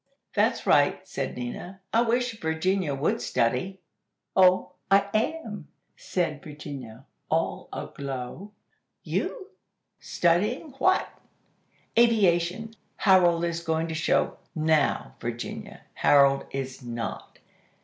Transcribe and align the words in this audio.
"That's 0.33 0.65
right," 0.65 1.07
said 1.07 1.37
Nina. 1.37 1.79
"I 1.93 2.01
wish 2.01 2.39
Virginia 2.41 2.95
would 2.95 3.21
study." 3.21 3.79
"Oh, 4.35 4.71
I 4.89 5.07
am!" 5.13 5.67
said 5.95 6.41
Virginia, 6.41 7.05
all 7.29 7.69
aglow. 7.71 8.49
"You? 9.03 9.51
Studying 9.99 10.71
what?" 10.79 11.07
"Aviation! 11.95 12.73
Harold 12.95 13.45
is 13.45 13.61
going 13.61 13.87
to 13.89 13.93
show" 13.93 14.39
"Now, 14.55 15.13
Virginia, 15.19 15.81
Harold 15.93 16.45
is 16.49 16.79
_not! 16.81 17.37